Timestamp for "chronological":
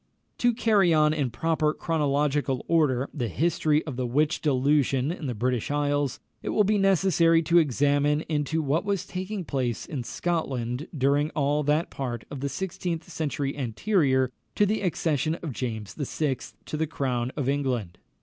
1.75-2.65